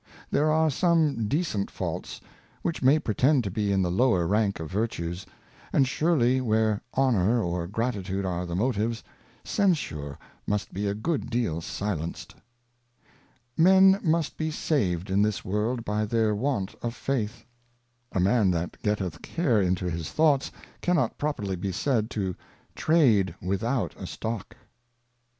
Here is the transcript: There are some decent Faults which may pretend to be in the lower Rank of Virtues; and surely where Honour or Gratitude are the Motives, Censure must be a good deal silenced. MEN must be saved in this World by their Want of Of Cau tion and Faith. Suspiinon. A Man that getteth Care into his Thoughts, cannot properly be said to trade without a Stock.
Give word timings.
There 0.31 0.49
are 0.51 0.71
some 0.71 1.27
decent 1.27 1.69
Faults 1.69 2.21
which 2.63 2.81
may 2.81 2.97
pretend 2.97 3.43
to 3.43 3.51
be 3.51 3.71
in 3.71 3.83
the 3.83 3.91
lower 3.91 4.25
Rank 4.25 4.59
of 4.59 4.71
Virtues; 4.71 5.27
and 5.71 5.87
surely 5.87 6.41
where 6.41 6.81
Honour 6.97 7.39
or 7.43 7.67
Gratitude 7.67 8.25
are 8.25 8.47
the 8.47 8.55
Motives, 8.55 9.03
Censure 9.43 10.17
must 10.47 10.73
be 10.73 10.87
a 10.87 10.95
good 10.95 11.29
deal 11.29 11.61
silenced. 11.61 12.33
MEN 13.55 13.99
must 14.01 14.37
be 14.37 14.49
saved 14.49 15.11
in 15.11 15.21
this 15.21 15.45
World 15.45 15.85
by 15.85 16.05
their 16.05 16.33
Want 16.33 16.73
of 16.81 16.81
Of 16.81 16.81
Cau 16.81 16.89
tion 16.89 16.89
and 16.89 16.95
Faith. 16.95 17.33
Suspiinon. 18.13 18.17
A 18.17 18.19
Man 18.21 18.49
that 18.51 18.81
getteth 18.81 19.21
Care 19.21 19.61
into 19.61 19.87
his 19.87 20.11
Thoughts, 20.11 20.51
cannot 20.81 21.19
properly 21.19 21.55
be 21.55 21.71
said 21.71 22.09
to 22.09 22.35
trade 22.75 23.35
without 23.39 23.93
a 24.01 24.07
Stock. 24.07 24.55